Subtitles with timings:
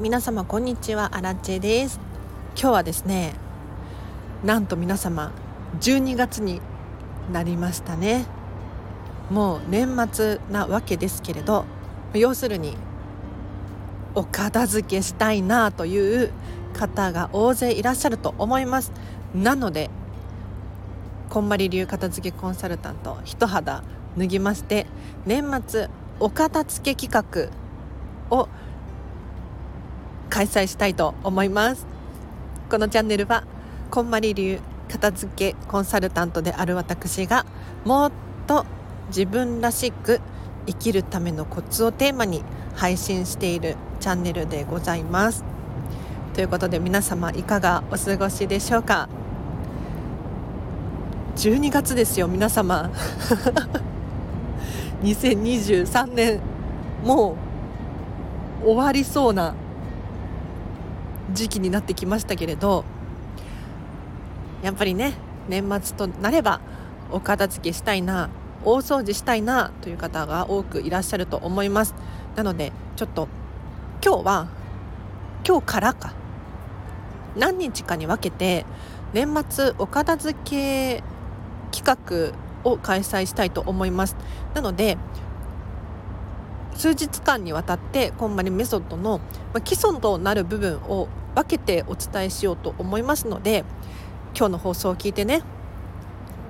[0.00, 1.98] 皆様こんにちはアラチェです。
[2.54, 3.34] 今日はですね
[4.44, 5.32] なんと皆様
[5.80, 6.60] 12月に
[7.32, 8.24] なりましたね。
[9.28, 11.64] もう年末なわけですけれど
[12.14, 12.76] 要するに
[14.14, 16.32] お片付けしたいなという
[16.74, 18.92] 方が大勢いらっしゃると思います。
[19.34, 19.90] なので
[21.28, 23.82] こんまり流片付けコンサルタント一肌
[24.16, 24.86] 脱ぎまして
[25.26, 25.88] 年末
[26.20, 27.50] お片付け企
[28.30, 28.48] 画を
[30.38, 31.84] 開催したいと思います。
[32.70, 33.42] このチャンネルは
[33.90, 37.44] こんまり流片付けコンサルタントである私が
[37.84, 38.12] もっ
[38.46, 38.64] と
[39.08, 40.20] 自分らしく
[40.64, 42.44] 生きるためのコツをテーマに
[42.76, 45.42] 配信しているチャンネルでございます。
[46.34, 49.08] ということで皆様いかがお過ごしでしょうか
[51.34, 52.92] ？12月ですよ皆様。
[55.02, 56.38] 2023年
[57.04, 57.34] も
[58.62, 59.56] う終わりそうな
[61.32, 62.84] 時期になってきましたけれど
[64.62, 65.14] やっぱりね
[65.48, 66.60] 年末となれば
[67.10, 68.28] お片付けしたいな
[68.64, 71.94] 大掃除したいなという方が多くいらっしゃると思います。
[72.36, 73.28] なのでちょっと
[74.04, 74.48] 今日は
[75.46, 76.12] 今日からか
[77.36, 78.66] 何日かに分けて
[79.12, 81.02] 年末お片付け
[81.70, 84.16] 企画を開催したいと思います。
[84.54, 84.98] なので
[86.78, 89.20] 数日間にわたってこんまりメソッドの
[89.64, 93.64] 基礎となる部分を分けてお伝えしようと思いますので
[94.36, 95.42] 今日の放送を聞いてね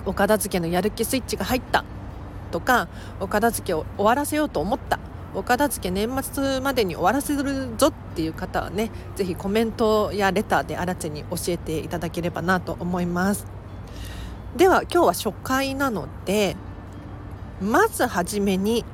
[0.05, 1.83] お片付けのやる気スイッチが入った
[2.51, 2.89] とか
[3.21, 4.99] お片付けを終わらせようと思った
[5.35, 13.47] お片付け年末までに終わらせるぞっていう方はねぜひコメントやレターであらちに教えていただければなと思います。
[14.57, 16.57] では今日は初回なので
[17.61, 18.85] まずはじめに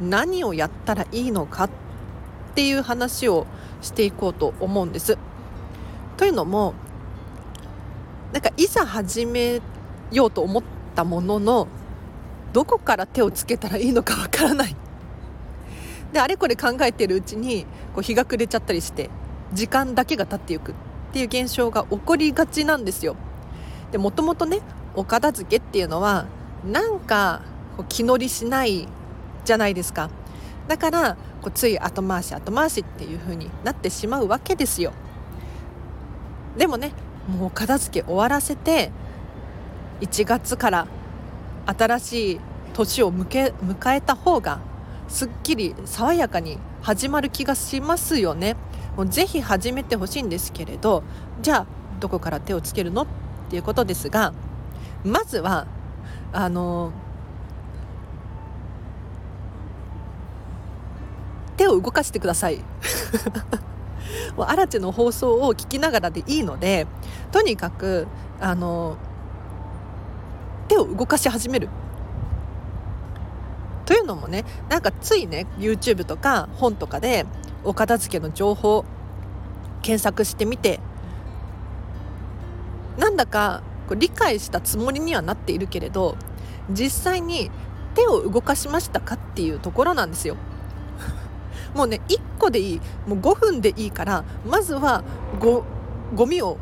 [0.00, 1.70] 何をやったらいいのかっ
[2.54, 3.46] ていう話を
[3.80, 5.18] していこうと思うんです。
[6.16, 6.74] というのも
[8.32, 9.60] なんかいざ始め
[10.10, 10.62] ようと思っ
[10.94, 11.68] たものの
[12.52, 14.76] どこから手をつけたらいいのかわからない
[16.12, 19.10] であれこれ考えてるうちにこう日が暮れちゃったりして
[19.52, 20.74] 時間だけが経っていくっ
[21.12, 23.16] ていう現象が起こりがちなんですよ
[23.92, 24.60] でもともとね
[24.94, 26.26] お片付けっていうのは
[26.66, 27.42] なんか
[27.76, 28.88] こう気乗りしない
[29.48, 30.10] じゃないですか。
[30.68, 34.92] だからこうつい後回し後回しっていう風になってしまうわけですよ。
[36.58, 36.92] でもね
[37.26, 38.90] もう片付け終わらせて
[40.02, 40.86] 1月から
[41.66, 42.40] 新しい
[42.74, 44.60] 年を迎えた方が
[45.08, 48.56] すっきり爽やかに始まる気がしますよね。
[48.96, 51.02] もうぜひ始めてほしいんですけれど
[51.40, 51.66] じゃあ
[52.00, 53.02] どこから手をつけるの？
[53.02, 53.06] っ
[53.48, 54.34] ていうことですが
[55.04, 55.66] まずは
[56.34, 57.07] あの手
[61.68, 62.58] を動かしてください
[64.36, 66.86] もうアラチェの放送を聞きながらでいいので
[67.32, 68.06] とにかく
[68.40, 68.96] あの
[70.68, 71.68] 手を動かし始める
[73.84, 77.26] というのもねなんかついね YouTube とか本とかで
[77.64, 78.84] お片付けの情報
[79.82, 80.80] 検索してみて
[82.98, 83.62] なんだか
[83.96, 86.16] 理解したつもりにはなっているけれど
[86.70, 87.50] 実際に
[87.94, 90.36] 手を動かしましたかっていうところなんですよ。
[91.74, 95.02] もうね1個でいいもう5分でいいからまずは
[95.40, 95.64] ご
[96.14, 96.58] ゴミを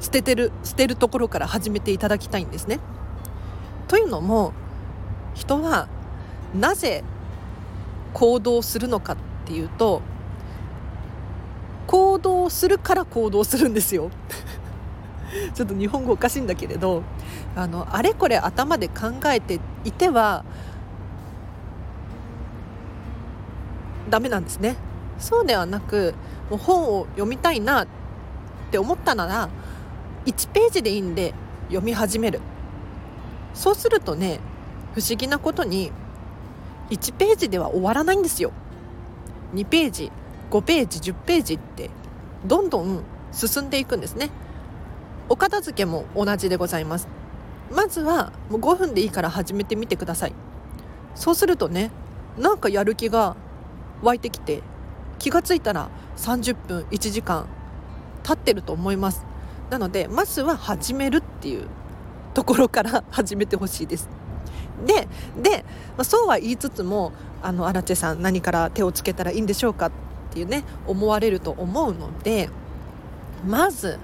[0.00, 2.80] 捨ててる捨てるところから始めていただきたいんですね。
[3.88, 4.52] というのも
[5.34, 5.88] 人は
[6.54, 7.04] なぜ
[8.12, 10.02] 行動するのかっていうと
[11.86, 14.10] 行動するから行動するんですよ。
[15.54, 17.02] ちょっと日本語おかしいんだけれど
[17.54, 20.44] あのあれこれ頭で考えていては
[24.08, 24.76] ダメなんですね。
[25.18, 26.14] そうではなく
[26.50, 27.86] もう本を読みたいなっ
[28.70, 29.48] て思ったなら
[30.26, 31.34] 1ページでいいんで
[31.68, 32.40] 読み始める。
[33.54, 34.40] そうするとね
[34.94, 35.92] 不思議なことに
[36.90, 38.52] 1ページでは終わらないんですよ。
[39.54, 40.12] 2ページ
[40.50, 41.90] 5ページ10ページって
[42.44, 43.02] どんどん
[43.32, 44.30] 進んでいくんですね。
[45.28, 47.08] お片付けも同じでございます。
[47.74, 50.32] まずはもう5分でいいから始めてみてください。
[51.14, 51.90] そうするとね
[52.38, 53.36] なんかやる気が
[54.02, 54.62] 湧いてきて
[55.18, 57.46] 気がついたら30分1時間
[58.22, 59.24] 経ってると思います。
[59.70, 61.66] なのでまずは始めるっていう
[62.34, 64.08] ところから 始めてほしいです。
[64.84, 65.08] で
[65.42, 65.64] で、
[65.96, 67.12] まあ、そうは言いつつも
[67.42, 69.90] あの荒地さん何から手をつけたらいいんでしょうかっ
[70.30, 72.50] ていうね思われると思うので
[73.46, 73.98] まず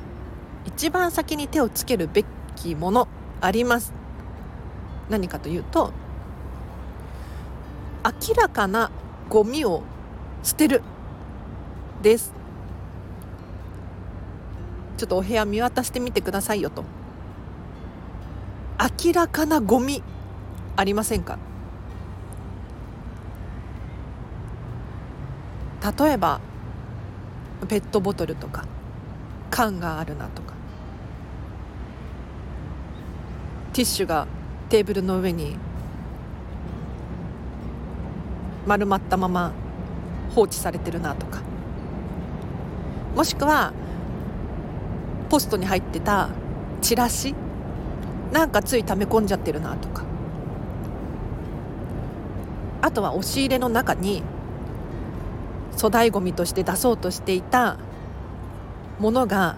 [0.65, 2.25] 一番先に手をつけるべ
[2.57, 3.09] きもの
[3.41, 3.93] あります。
[5.11, 5.93] 何かというと
[8.05, 8.91] 明らかな
[9.29, 9.83] ゴミを
[10.43, 10.83] 捨てる
[12.03, 12.33] です。
[14.99, 16.85] ちょっとお部屋見渡してみてくださいよと。
[19.05, 20.03] 明らかなゴミ
[20.77, 21.39] ありませんか？
[25.99, 26.41] 例えば
[27.69, 28.67] ペットボトルとか
[29.51, 30.55] 缶があるなとか
[33.73, 34.27] ティッシュが
[34.69, 35.57] テーブルの上に
[38.67, 39.53] 丸まったまま
[40.35, 41.41] 放置されてるなとか。
[43.17, 43.73] もしくは
[45.29, 46.29] ポストに入ってた
[46.81, 47.35] チラシ？
[48.33, 50.05] なんかつい溜め込んじゃってるなとか。
[52.81, 54.23] あとは押し入れの中に
[55.77, 57.79] 粗大ごみとして出そうとしていた
[58.99, 59.57] ものが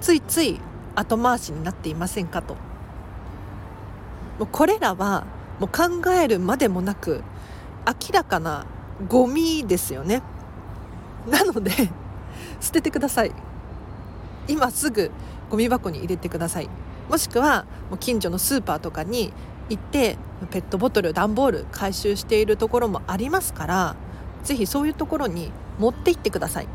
[0.00, 0.60] ついつい
[0.94, 2.54] 後回しになっていませんかと。
[4.38, 5.26] もうこれらは
[5.60, 7.22] もう考えるまでもなく
[7.86, 8.66] 明らかな
[9.08, 10.22] ゴミですよね。
[11.28, 11.70] なので
[12.60, 13.32] 捨ててください。
[14.48, 15.10] 今すぐ
[15.50, 16.68] ゴミ箱に入れてください。
[17.08, 19.32] もしくはもう近所のスーパーとかに
[19.68, 20.16] 行って
[20.50, 23.96] ペットボトル段ボール回収しているところもありますから
[24.42, 26.66] ぜひそういうところに持って行ってください。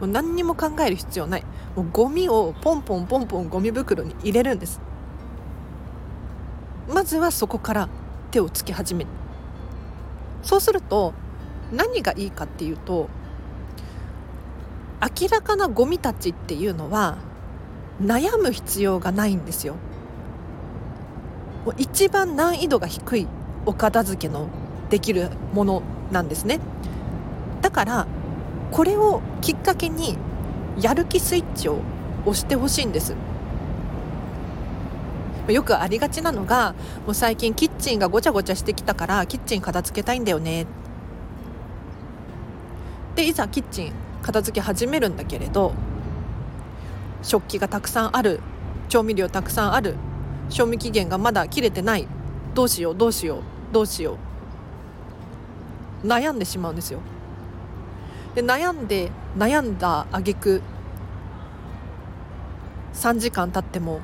[0.00, 1.44] もう何にも考える必要ない。
[1.76, 4.80] もうゴミをポンポンポンポンゴミ袋に入れるんです。
[6.92, 7.88] まずはそこから
[8.34, 9.10] 手をつけ始める。
[10.42, 11.14] そうすると
[11.72, 13.08] 何がいいかっていうと
[15.00, 17.18] 明らかなゴミたちっていうのは
[18.02, 19.76] 悩む必要がないんですよ。
[21.64, 23.28] もう一番難易度が低い
[23.66, 24.48] お片付けの
[24.90, 26.58] できるものなんですね。
[27.62, 28.06] だから
[28.72, 30.18] これをきっかけに
[30.80, 31.78] やる気スイッチを
[32.26, 33.14] 押してほしいんです。
[35.48, 36.74] よくありがちなのが
[37.06, 40.66] もう最近キッチンがごちゃごちゃしてきたからキッチン片付けたいんだよね。
[43.14, 43.92] でいざキッチン
[44.22, 45.72] 片付け始めるんだけれど
[47.22, 48.40] 食器がたくさんある
[48.88, 49.96] 調味料たくさんある
[50.48, 52.08] 賞味期限がまだ切れてない
[52.54, 53.42] どうしようどうしよう
[53.72, 54.18] どうしよ
[56.02, 56.06] う。
[56.06, 57.00] 悩んでしまうんですよ。
[58.34, 60.62] で悩んで悩んだ挙句
[62.94, 64.00] 3時間経っても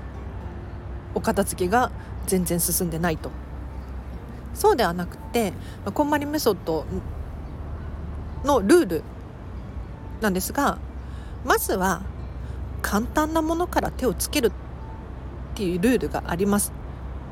[1.14, 1.90] お片付けが
[2.26, 3.30] 全然進んでないと。
[4.54, 5.52] そうではなくて
[5.94, 6.84] こんまりメソッド
[8.44, 9.02] のルール
[10.20, 10.78] なんですが
[11.44, 12.02] まずは
[12.82, 14.52] 簡単なものから手をつけるっ
[15.54, 16.72] ていうルールがあります。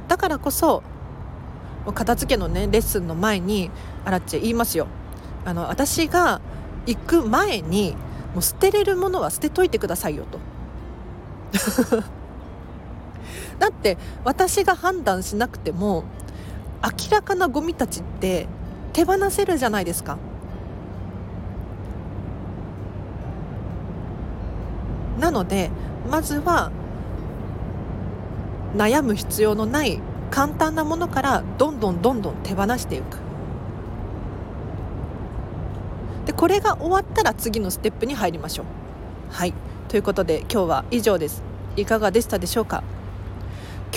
[0.07, 0.83] だからこそ
[1.95, 3.71] 片付けのねレッスンの前に
[4.05, 4.87] あらっちゃ言いますよ。
[5.45, 6.41] あの私が
[6.87, 7.97] 行く前に
[8.35, 10.39] もう捨てれるものは捨てといてくださいよと。
[13.59, 16.05] だって私が判断しなくても
[16.83, 18.47] 明らかなゴミたちって
[18.93, 20.19] 手放せるじゃないですか。
[25.19, 25.71] なので
[26.09, 26.71] まずは
[28.77, 30.01] 悩む必要のない
[30.31, 33.19] 簡単なものからどんどんどんどん手放していく。
[36.27, 38.67] でこれが終わったら次のステップに入りましょう。
[39.31, 39.55] はい。
[39.89, 41.43] ということで今日は以上です。
[41.77, 42.85] いかがでしたでしょうか？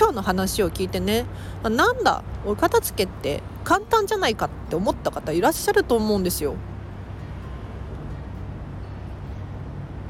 [0.01, 1.27] 今日の話を聞いてね
[1.61, 6.55] なんだお片付けって簡単じゃないかって思った方いらっしゃると思うんですよ。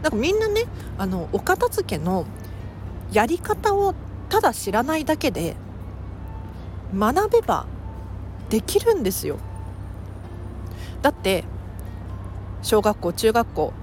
[0.02, 0.64] なんかみんなね
[0.98, 2.26] あのお片付けの
[3.12, 3.94] やり方を
[4.30, 5.58] ただ知らないだけで
[6.98, 7.66] 学べば
[8.50, 9.40] できるんですよ。
[11.02, 11.44] だって
[12.62, 13.74] 小学校中学校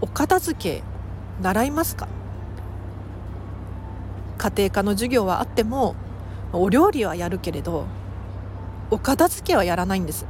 [0.00, 0.84] お片付け
[1.42, 2.06] 習いますか？
[4.42, 5.94] 家庭科の授業はあっても
[6.52, 7.86] お料理はやるけれど
[8.90, 10.26] お片付けはやらないんです。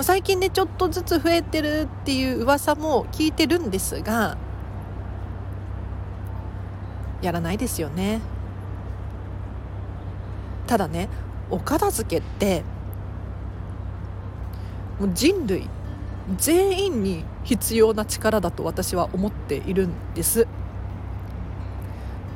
[0.00, 4.36] 最近ねちょっとずつ増えてるっていう噂も聞いてるんですが
[7.22, 8.20] やらないですよね。
[10.66, 11.08] ただね
[11.50, 12.64] お片付けって
[14.98, 15.68] もう人類
[16.36, 20.48] 全員に必要な力だと私は思っているんです。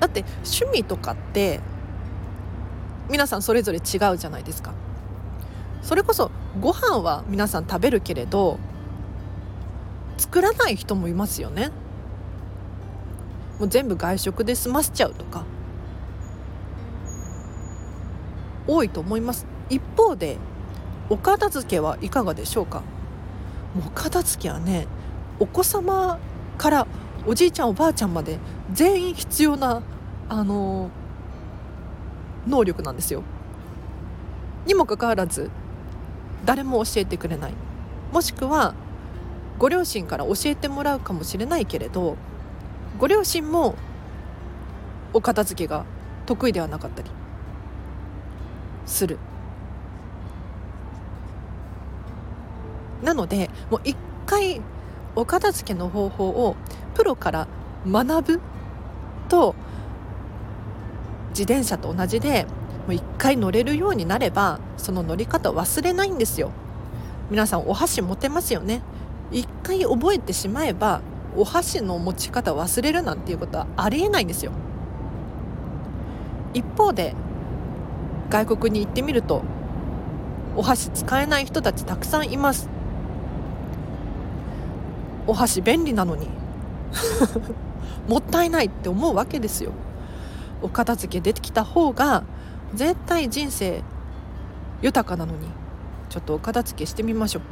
[0.05, 1.61] だって趣味とかって
[3.09, 4.75] 皆さんそれぞれ違うじゃないですか。
[5.81, 6.31] それこそ
[6.61, 8.59] ご飯は皆さん食べるけれど
[10.19, 11.71] 作らない人もいますよね。
[13.59, 15.47] もう全部外食で済ませちゃうとか。
[18.67, 19.47] 多いと思います。
[19.71, 20.37] 一方で
[21.09, 22.83] お片付けはいかがでしょうか。
[23.75, 24.87] もうお片付けはね
[25.39, 26.19] お子様
[26.59, 26.87] から
[27.27, 28.39] おじいちゃんおばあちゃんまで
[28.71, 29.83] 全員必要な
[30.29, 30.91] あの
[32.47, 33.23] 能力なんですよ。
[34.67, 35.51] にもかかわらず
[36.45, 37.53] 誰も教えてくれない。
[38.13, 38.75] もしくは
[39.59, 42.17] ご両親から教えてもらうかもしれないけれど
[42.99, 43.77] ご両親も
[45.13, 45.85] お片付けが
[46.27, 47.11] 得意ではなかったり
[48.87, 49.19] する。
[53.03, 54.63] なのでもう一回
[55.15, 56.57] お片付けの方法を
[56.95, 57.49] プロから
[57.87, 58.41] 学ぶ
[59.29, 59.55] と
[61.35, 62.45] 自転車と同じで
[62.87, 66.53] もう一回乗れるようになればその乗り方忘れないんですよ。
[67.31, 68.83] 皆さんお箸持てますよね。
[69.33, 71.01] 一回覚えてしまえば
[71.37, 74.53] お箸の持ち方忘れるなんていうことはありえないんですよ。
[76.53, 77.15] 一方で
[78.31, 79.43] 外国に行ってみると
[80.57, 82.69] お箸使えない人たちたくさんいます。
[85.27, 86.29] お箸便利なのに。
[88.09, 89.73] もったいないって思うわけですよ。
[90.65, 92.25] お片付け出てきた方が
[92.75, 93.83] 絶対人生
[94.81, 95.47] 豊かなのに
[96.09, 97.43] ちょっとお片付けしてみましょう。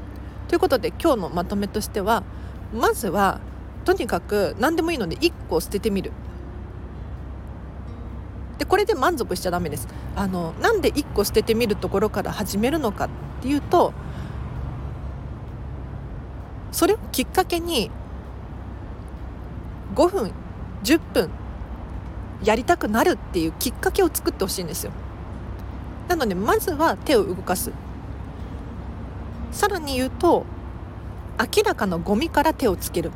[0.48, 2.22] ということで今日のまとめとしては
[2.74, 3.40] まずは
[3.84, 6.10] とにかく何でもいいので1個捨ててみる。
[8.56, 9.88] でこれで満足しちゃダメです。
[10.16, 13.08] あのなんで1個捨ててみるところから始めるのかっ
[13.42, 13.92] ていうと
[16.70, 17.90] それをきっかけに
[19.94, 20.32] 5分
[20.82, 21.30] 10分
[22.44, 24.92] やりたくなるっていうきっかけを作ってほしいんですよ。
[26.08, 27.70] なのでまずは手を動かす。
[29.52, 30.44] さらに言うと
[31.38, 33.10] 明らかなゴミから手をつける。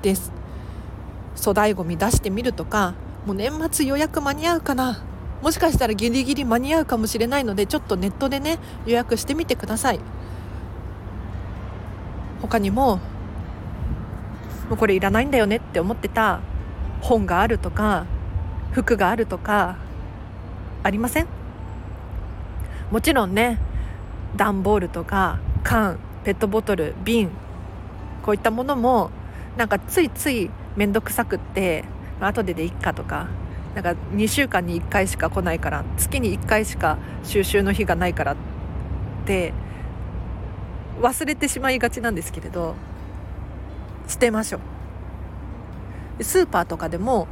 [0.00, 0.32] です。
[1.36, 2.94] 粗大ゴミ出してみるとか
[3.26, 5.02] もう年末予約間に合うかな。
[5.42, 10.00] もしかしたらギリギリ間に合うかもしれないのでちょっとネットでね予約してみてください。
[12.40, 12.96] 他にも
[14.68, 16.40] もうこれいらないんだよねって思ってた
[17.02, 18.06] 本があるとか
[18.72, 19.76] 服があるとか
[20.82, 21.26] ありません？
[22.90, 23.58] もちろんね
[24.36, 27.30] 段ボールとか缶ペットボトル瓶
[28.22, 29.10] こういったものも
[29.56, 31.84] なんかついつい面倒くさくって
[32.20, 33.28] 後ででいっかとか
[33.74, 38.36] なんか2週間に1回しか来ないから月に1回しか収集の日がないからっ
[39.26, 39.52] て
[41.00, 42.74] 忘れてしまいがちなんですけれど
[44.06, 44.71] 捨てましょう。
[46.20, 47.26] スーパーとかでも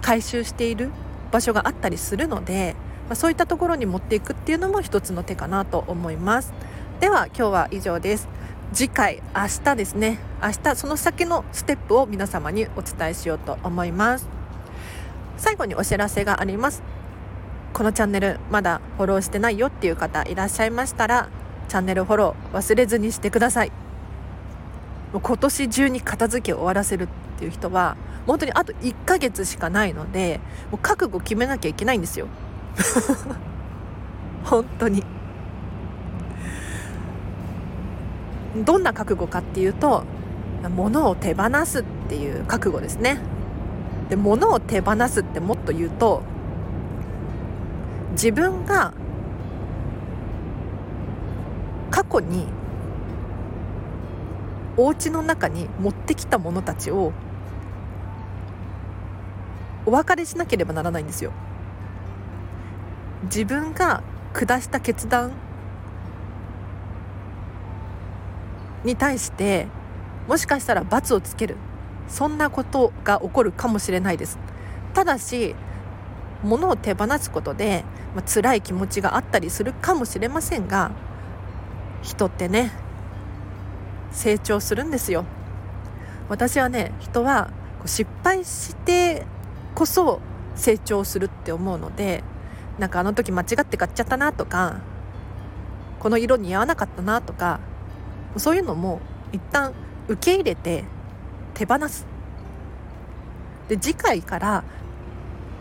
[0.00, 0.90] 回収している
[1.30, 2.74] 場所があったりするので、
[3.08, 6.52] まあ、そういったところに持っていくっていうのも一つの手かなと思います。
[7.00, 8.28] では今日は以上です。
[8.72, 10.18] 次回明日ですね。
[10.42, 14.28] 明日その先のステップを皆様にお伝えしようと思います。
[15.36, 16.82] 最後にお知らせがあります。
[17.72, 21.28] このチャンネルまだフォローしてないよっていう方いらっしゃいましたら
[21.68, 23.72] チャンネルフォロー忘れずにしてください。
[25.12, 27.08] もう今年中に片付けを終わらせる。
[27.40, 32.26] っていう人は本当にあと1ヶ月しかないのでもう覚悟決めなきゃいけないんですよ。
[34.44, 35.02] 本当に。
[38.66, 40.04] どんな覚悟かっていうと
[40.76, 43.18] 物を手放すっていう覚悟ですね。
[44.10, 46.22] で物を手放すってもっと言うと
[48.12, 48.92] 自分が
[51.90, 52.48] 過去に
[54.76, 57.12] お家の中に持ってきたものたちを
[59.90, 61.32] お別れしなければならないんですよ。
[63.24, 65.32] 自分が下した決断
[68.84, 69.66] に対して
[70.28, 71.56] もしかしたら罰をつける。
[72.06, 74.38] そんなことが起こるかもしれないです。
[74.94, 75.56] ただし
[76.44, 80.92] 物を手放すことで、まあ、辛い気持ちがあったりするかもしれませんが
[82.02, 82.70] 人ってね
[84.12, 85.24] 成長するんですよ。
[86.28, 87.50] 私はね人は
[87.84, 89.26] 失敗して
[89.80, 90.20] こそ
[90.56, 92.22] 成長するって思うので
[92.78, 94.82] なんかあの時間違って買っちゃったなとか
[96.00, 97.60] この色似合わなかったなとか
[98.36, 99.00] そういうのも
[99.32, 99.72] 一旦
[100.06, 100.84] 受け入れて
[101.54, 102.04] 手放す。
[103.68, 104.64] で次回から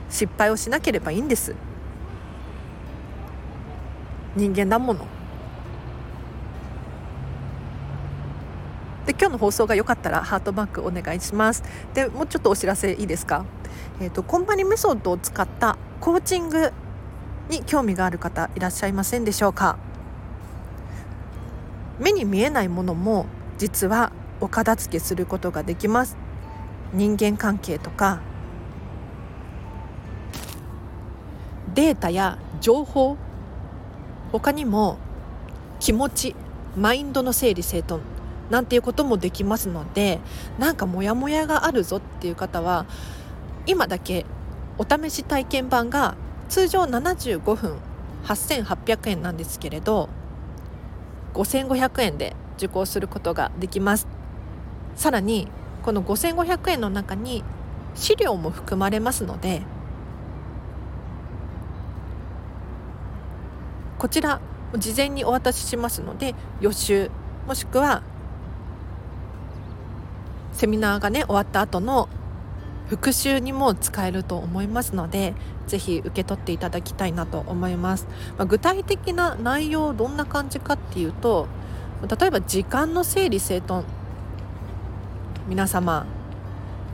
[0.09, 1.55] 失敗をしなければいいんです。
[4.35, 5.07] 人間だもの。
[9.09, 11.63] で今日の放送が良かったらハートマークお願いします。
[11.95, 13.43] でもうちょっとお知らせいいですか？
[13.99, 16.71] えっ、ー、とコンパニメソッドを使ったコーチング
[17.49, 19.79] に興味がある方いらっしゃいませんでしょうか？
[21.97, 23.25] 目に見えないものも
[23.57, 24.11] 実は
[24.41, 26.15] お片付けすることができます。
[26.93, 28.21] 人間関係とか
[31.73, 33.17] データや情報
[34.31, 34.99] 他にも
[35.79, 36.35] 気持ち
[36.77, 38.03] マインドの整理整頓
[38.49, 40.19] なんていうこともできますので
[40.57, 42.85] なんかモヤモヤがあるぞっていう方は
[43.65, 44.25] 今だけ
[44.77, 46.15] お試し体験版が
[46.47, 47.77] 通常75分
[48.25, 50.09] 8800円なんですけれど
[51.33, 54.07] 5500円で受講することができます。
[54.95, 55.47] さらに
[55.83, 57.43] この5500円の中に
[57.95, 59.61] 資料も含まれますので
[63.97, 64.41] こちら
[64.77, 67.09] 事前にお渡ししますので予習
[67.47, 68.03] もしくは
[70.59, 72.09] セミナーがね終わった後の
[72.89, 75.33] 復習にも使えると思いますので
[75.67, 81.47] ぜひ受け取っていただきたいなと思います、まあ、具体的な内容どんな感じかっていうと
[82.19, 83.85] 例えば時間の整理整頓。
[85.47, 86.05] 皆様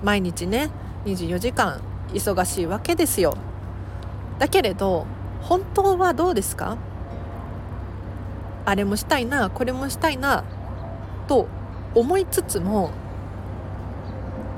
[0.04, 0.70] 毎日ね
[1.06, 1.82] 24時間
[2.14, 3.36] 忙しいわけですよ。
[4.38, 5.08] だけれど
[5.42, 6.78] 本当はどうですか？
[8.66, 10.44] あれもしたいなこれもしたいな
[11.28, 11.48] と
[11.96, 12.92] 思いつつも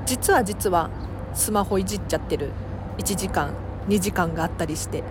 [0.08, 0.90] 実は実は
[1.34, 2.52] スマホいじっちゃってる。
[2.98, 3.54] 1時間
[3.90, 5.04] 2時間があったりして。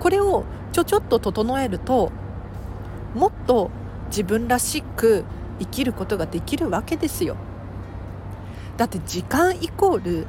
[0.00, 2.12] これをちょちょっと整えると
[3.14, 3.70] もっと
[4.06, 5.24] 自分らしく
[5.58, 7.36] 生きることができるわけですよ。
[8.78, 10.26] だって時間イコール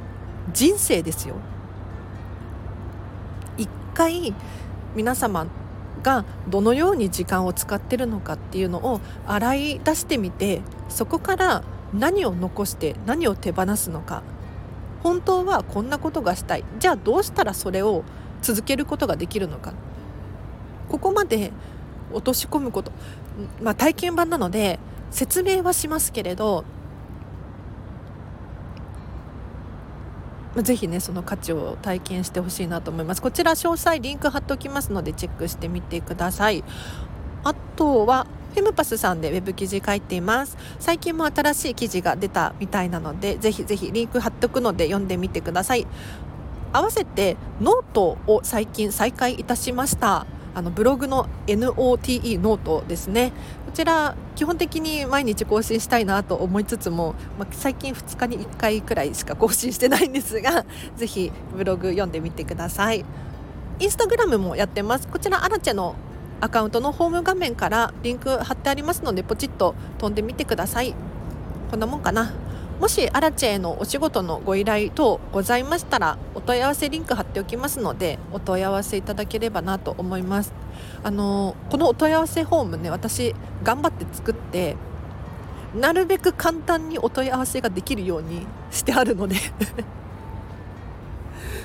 [0.52, 1.36] 人生ですよ。
[3.56, 4.34] 一回
[4.94, 5.46] 皆様
[6.02, 14.22] がどのように時間を使ってるのかっていうのを洗い出してみてそこから何を残して何を手放すのか。
[15.02, 16.64] 本当はこんなことがしたい。
[16.78, 18.04] じゃあどうしたらそれを
[18.42, 19.72] 続けることができるのか。
[20.88, 21.52] ここまで
[22.12, 22.92] 落とし込むこと、
[23.62, 24.78] まあ、体験版なので
[25.10, 26.64] 説明はしますけれど
[30.56, 33.22] ぜひねその価値を体験してほしいなと思います。
[33.22, 36.64] こちら詳細リンク貼っておきますのでチェックしてみてください。
[37.44, 40.56] あとはフェムパスさんでウェブ記事書いています。
[40.80, 45.86] 最近も新しい記事が出たみたいなのでぜひぜひリンク貼っておくので読んでみてください。
[46.72, 50.26] 合わせてノートを最近再開いたしました。
[50.52, 53.32] あのブログの NOTE ノートですね。
[53.70, 60.66] こちら基本的に毎日更新したいなと思いつつも、まあ、最近2日に1回くらいしか更新してないんですが
[60.98, 63.04] ぜひブログ読んでみてください。
[63.78, 65.06] インスタグラムもやってます。
[65.06, 65.94] こちらアラチェの
[66.40, 70.92] アカウントのホーム画面からリンク貼ってありますのでポチッと飛んでみてください。
[71.70, 72.32] こんなもんかな。
[72.80, 80.54] もしアラチェへのお仕事のご依頼等ございましたらお問い合わせリンク貼っておきますのでお問い合わせいただければなと思います。
[81.02, 84.76] あのこのお問い合わせフォームね私頑張って作って
[85.74, 89.36] なるべく簡単にお問い合わせができるようにしてあるので。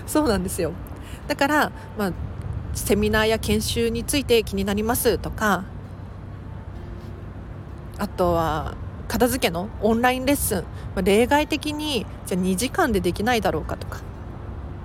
[0.05, 0.73] そうなんですよ。
[1.29, 2.11] だから、まあ、
[2.73, 5.63] セミナーや研修について気になりますとか
[7.97, 8.75] あとは
[9.07, 10.63] 片付けのオンラインレッスン、
[10.95, 13.99] ま、例外的にじゃあ2時間でできないだろうかとか。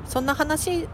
[0.07, 0.89] そんな話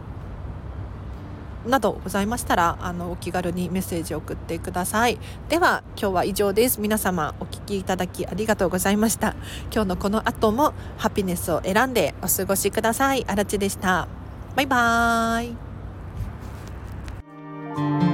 [1.65, 5.17] などございましたらあのお気軽にメッセージを送ってください。
[5.49, 6.79] では今日は以上です。
[6.79, 9.35] 皆様お聞きいただきありがとうございました。
[9.73, 13.25] 今日のこの後もハピネスを選んでお過ごしください。
[13.27, 14.07] あらちでした。
[14.55, 15.53] バイバー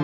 [0.00, 0.03] イ。